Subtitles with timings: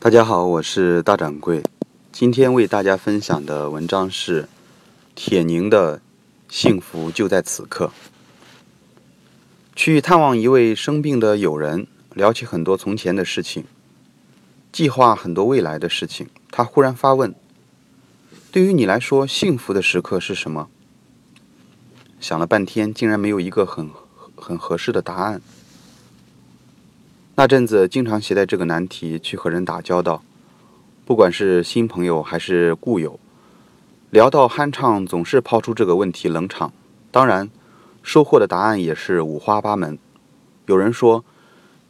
[0.00, 1.60] 大家好，我是大掌柜。
[2.12, 4.48] 今天为大家分享的文章是
[5.16, 5.98] 铁凝的
[6.48, 7.86] 《幸福就在此刻》。
[9.74, 13.64] 去探望一位生病的友人，聊起很多从前的事情，
[14.70, 16.28] 计划很多未来的事情。
[16.52, 17.34] 他忽然发问
[18.52, 20.68] ：“对于你来说，幸福的时刻是什么？”
[22.20, 23.90] 想了半天，竟然没有一个很
[24.36, 25.42] 很合适的答案。
[27.38, 30.24] 那阵子，经常携带这个难题去和人打交道，
[31.04, 33.20] 不管是新朋友还是故友，
[34.10, 36.72] 聊到酣畅，总是抛出这个问题冷场。
[37.12, 37.48] 当然。
[38.02, 39.98] 收获的答案也是五花八门。
[40.66, 41.24] 有人说，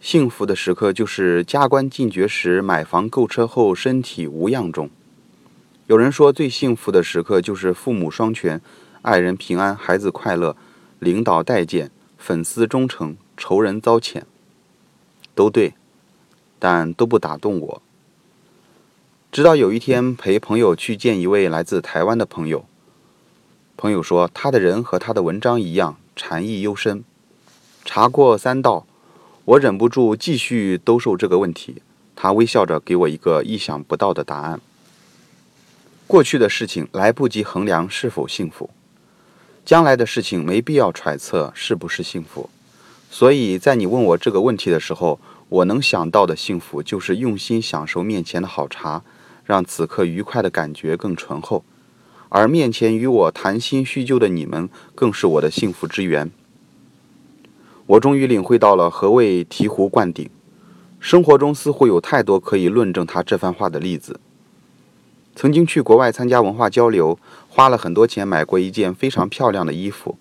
[0.01, 4.89] 幸福的时刻就是加官进爵时、买房购车后身体无恙中；
[5.87, 8.61] 有人说，最幸福的时刻就是父母双全、
[9.01, 10.55] 爱人平安、孩子快乐、
[10.99, 14.23] 领导待见、粉丝忠诚、仇人遭谴。
[15.39, 15.75] 都对，
[16.59, 17.83] 但都不打动我。
[19.31, 22.65] 直到有一天陪朋友去见一位来自台湾的朋友，
[23.77, 25.97] 朋友说他的人和他的文章一样。
[26.17, 27.05] 禅意幽深，
[27.85, 28.85] 茶过三道，
[29.45, 31.83] 我忍不住继续兜售这个问题。
[32.17, 34.61] 他微笑着给我一个意想不到的答案：
[36.09, 38.69] 过去的事情来不及衡量是否幸福，
[39.65, 42.51] 将来的事情没必要揣测是不是幸福。
[43.11, 49.03] 所以在你问我这个问题的时候，我能想到的幸福就是用心享受面前的好茶，
[49.45, 51.65] 让此刻愉快的感觉更醇厚。
[52.29, 56.31] 而面前与我谈心叙旧的你们，更是我的幸福之源。
[57.87, 60.29] 我终于领会到了何谓醍醐灌顶。
[61.01, 64.21] 生活中似乎有太多可以论证他这番话的例子。
[65.35, 67.19] 曾经去国外参加文化交流，
[67.49, 70.19] 花了很多钱买过一件非常漂亮的衣服，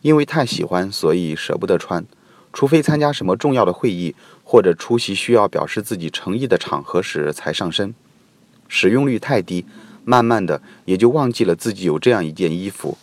[0.00, 2.06] 因为太喜欢，所以舍不得穿。
[2.52, 4.14] 除非参加什么重要的会议，
[4.44, 7.94] 或者出席需要表示自己诚意的场合时才上身。
[8.68, 9.64] 使用率太低。
[10.04, 12.98] 慢慢的，也就忘记了自己有这样一件衣服。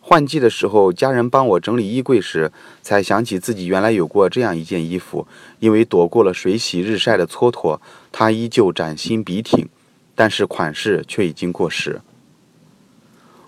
[0.00, 2.52] 换季的时候，家人帮我整理衣柜时，
[2.82, 5.26] 才想起自己原来有过这样一件衣服。
[5.58, 7.80] 因为躲过了水洗日晒的蹉跎，
[8.12, 9.68] 它依旧崭新笔挺，
[10.14, 12.00] 但是款式却已经过时。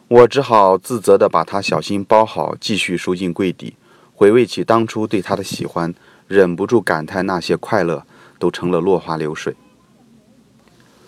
[0.09, 3.75] 我只好自责地把它小心包好，继续收进柜底。
[4.19, 5.95] 回味起当初对他的喜欢，
[6.27, 8.05] 忍不住感叹那些快乐
[8.41, 9.55] 都成了落花流水。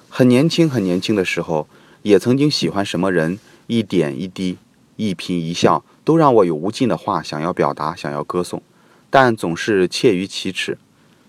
[0.08, 1.66] 很年轻，很年轻的时候。
[2.02, 4.56] 也曾经喜欢什么人，一点一滴，
[4.96, 8.62] 一颦一笑，都让我有无尽的话想要表达，想要歌颂，
[9.10, 10.78] 但总是怯于启齿，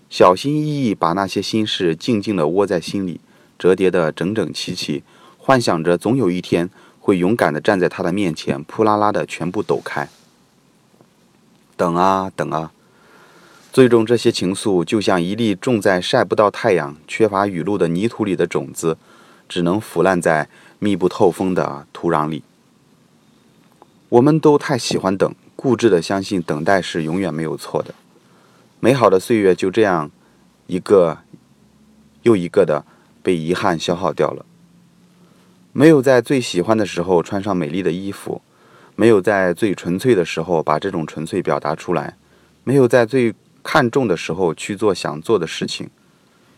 [0.08, 3.20] 小心翼翼把那些心事静静地窝在心里，
[3.58, 5.02] 折叠得整整齐齐，
[5.36, 6.70] 幻想着总有一天
[7.00, 10.08] 会勇敢地站在他的面前，扑啦啦地全部抖开。
[11.82, 12.70] 等啊等啊，
[13.72, 18.96] 最终这些情愫就像一粒种在晒不到太阳、缺乏雨露的泥土里的种子。
[19.48, 20.48] 只能腐烂在
[20.78, 22.44] 密不透风的土壤里。
[24.08, 27.92] 我们都太喜欢等，固执的相信等待是永远没有错的。
[28.78, 30.10] 美好的岁月就这样
[30.68, 31.18] 一个
[32.22, 32.86] 又一个的
[33.22, 34.46] 被遗憾消耗掉了。
[35.72, 38.40] 没有在最喜欢的时候穿上美丽的衣服，
[38.94, 42.16] 没有在最纯粹的时候把这种纯粹表达出来，
[42.64, 45.88] 没有在最看重的时候去做想做的事情，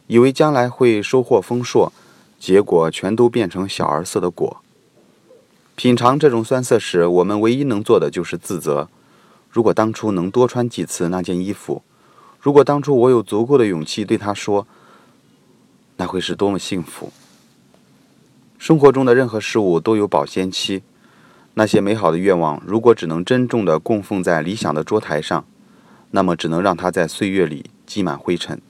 [0.06, 1.93] 以为将来会收获丰硕。
[2.37, 4.61] 结果全都变成小儿色的果。
[5.77, 8.87] 品尝这种酸涩时，我们唯一能做的就是自责。
[9.51, 11.83] 如果当初能多穿几次那件衣服，
[12.39, 14.66] 如果当初我有足够的勇气对他说，
[15.97, 17.11] 那会是多么幸福。
[18.59, 20.83] 生活中的任何事物都有保鲜期，
[21.54, 25.44] 那些美好的愿望，如果只能珍重的供奉在理想的桌台上，
[26.10, 28.60] 那么只能让它在岁月里积满灰尘。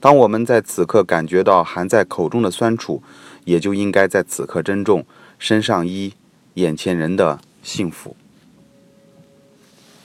[0.00, 3.02] 当我们在此刻感觉到含在口中的酸楚，
[3.44, 5.04] 也就应该在此刻珍重
[5.38, 6.12] 身上衣、
[6.54, 8.16] 眼前人的幸福。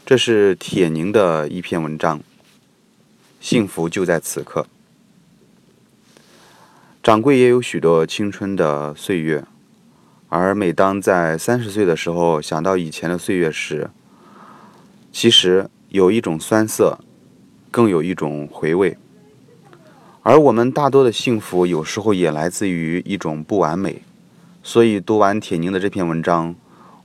[0.05, 2.21] 这是铁凝的一篇文章。
[3.39, 4.65] 幸福就在此刻。
[7.03, 9.43] 掌柜也有许多青春的岁月，
[10.35, 13.91] 而每当在三十岁的时候想到以前的岁月时，
[15.11, 16.97] 其实有一种酸涩，
[17.69, 18.97] 更有一种回味。
[20.23, 24.01] 而我们大多的幸福，有时候也来自于一种不完美。
[24.63, 26.55] 所以读完铁凝的这篇文章，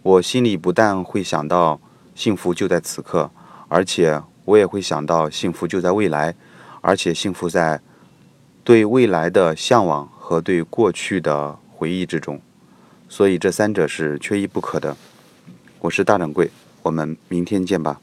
[0.00, 1.78] 我心里不但会想到
[2.14, 3.30] 幸福就在此刻，
[3.69, 6.34] 而且我也会想到幸福就在未来，
[6.80, 7.78] 而且幸福在
[8.64, 12.40] 对未来的向往和对过去的回忆之中。
[13.08, 14.96] 所以这三者是缺一不可的。
[15.81, 16.50] 我是大掌柜，
[16.82, 18.00] 我们明天见吧。